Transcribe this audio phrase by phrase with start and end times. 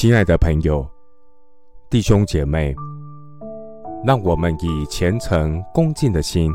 [0.00, 0.88] 亲爱的朋友、
[1.90, 2.72] 弟兄姐妹，
[4.06, 6.54] 让我们以虔诚恭敬的心，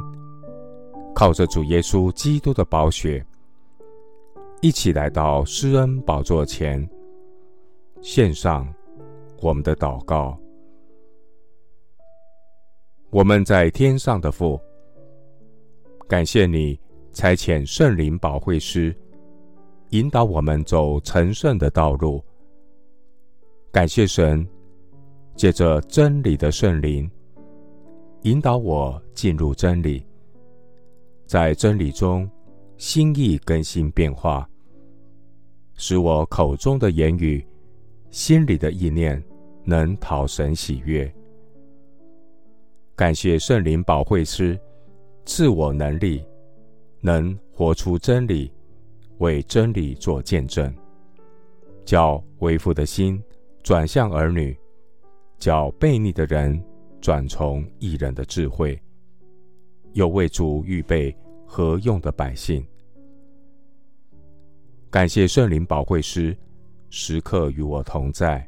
[1.13, 3.21] 靠着主耶稣基督的宝血，
[4.61, 6.89] 一起来到施恩宝座前，
[8.01, 8.65] 献上
[9.41, 10.39] 我们的祷告。
[13.09, 14.57] 我们在天上的父，
[16.07, 16.79] 感谢你
[17.11, 18.95] 差遣圣灵保惠师，
[19.89, 22.23] 引导我们走成圣的道路。
[23.73, 24.47] 感谢神，
[25.35, 27.09] 借着真理的圣灵，
[28.21, 30.05] 引导我进入真理，
[31.25, 32.29] 在真理中
[32.77, 34.47] 心意更新变化，
[35.73, 37.43] 使我口中的言语、
[38.11, 39.21] 心里的意念
[39.63, 41.11] 能讨神喜悦。
[42.95, 44.55] 感谢圣灵保惠师
[45.25, 46.23] 赐我能力，
[47.01, 48.53] 能活出真理，
[49.17, 50.71] 为真理做见证，
[51.83, 53.19] 叫为父的心。
[53.63, 54.53] 转向儿女，
[55.39, 56.61] 叫悖逆的人
[56.99, 58.77] 转从义人的智慧，
[59.93, 62.65] 又为主预备何用的百姓。
[64.91, 66.37] 感谢圣灵保惠师
[66.89, 68.45] 时刻与我同在，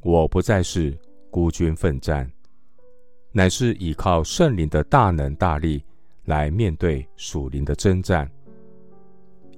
[0.00, 0.96] 我不再是
[1.28, 2.30] 孤军奋战，
[3.32, 5.84] 乃是依靠圣灵的大能大力
[6.26, 8.30] 来面对属灵的征战，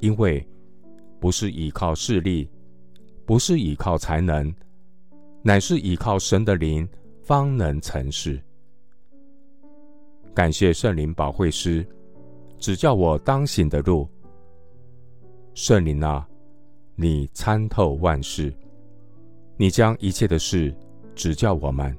[0.00, 0.42] 因为
[1.20, 2.48] 不是依靠势力。
[3.26, 4.54] 不是依靠才能，
[5.42, 6.86] 乃是依靠神的灵，
[7.22, 8.40] 方能成事。
[10.34, 11.86] 感谢圣灵保惠师，
[12.58, 14.08] 指教我当行的路。
[15.54, 16.28] 圣灵啊，
[16.96, 18.52] 你参透万事，
[19.56, 20.74] 你将一切的事
[21.14, 21.96] 指教我们，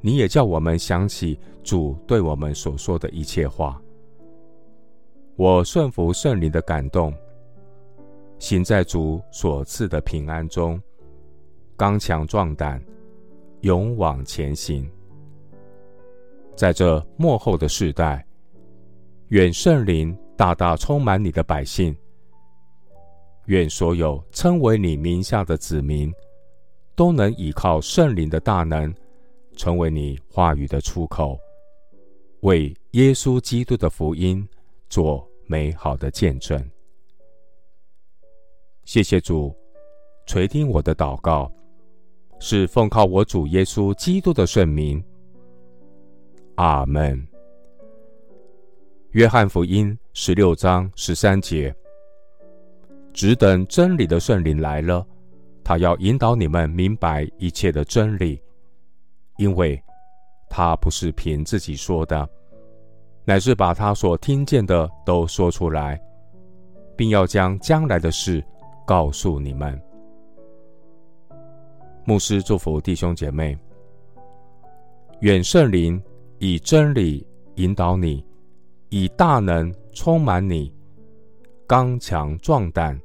[0.00, 3.80] 你也叫我们想起主对我们所说的一切话。
[5.36, 7.12] 我顺服圣灵的感动。
[8.40, 10.80] 行在主所赐的平安中，
[11.76, 12.82] 刚强壮胆，
[13.60, 14.90] 勇往前行。
[16.56, 18.26] 在这末后的世代，
[19.28, 21.94] 愿圣灵大大充满你的百姓，
[23.44, 26.10] 愿所有称为你名下的子民，
[26.96, 28.92] 都能依靠圣灵的大能，
[29.54, 31.38] 成为你话语的出口，
[32.40, 34.48] 为耶稣基督的福音
[34.88, 36.58] 做美好的见证。
[38.90, 39.56] 谢谢主
[40.26, 41.48] 垂听我的祷告，
[42.40, 45.00] 是奉靠我主耶稣基督的圣名。
[46.56, 47.24] 阿门。
[49.12, 51.72] 约翰福音十六章十三节：
[53.12, 55.06] 只等真理的圣灵来了，
[55.62, 58.42] 他要引导你们明白一切的真理，
[59.36, 59.80] 因为
[60.48, 62.28] 他不是凭自己说的，
[63.24, 65.96] 乃是把他所听见的都说出来，
[66.96, 68.44] 并要将将来的事。
[68.90, 69.80] 告诉你们，
[72.04, 73.56] 牧师祝福弟兄姐妹，
[75.20, 76.02] 远圣灵
[76.40, 77.24] 以真理
[77.54, 78.26] 引导你，
[78.88, 80.74] 以大能充满你，
[81.68, 83.00] 刚强壮胆，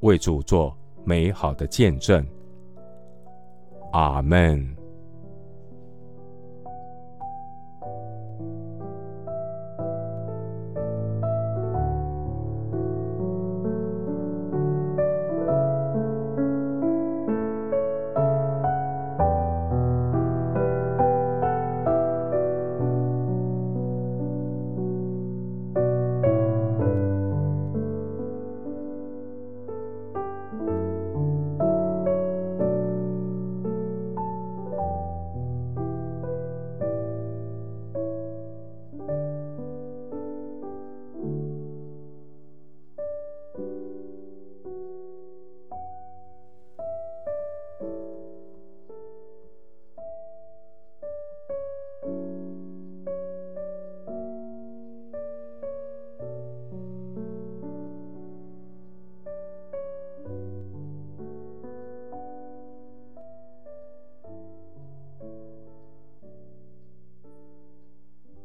[0.00, 2.22] 为主做美好的见证。
[3.92, 4.79] 阿门。